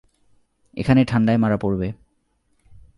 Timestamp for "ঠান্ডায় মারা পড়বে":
1.05-1.87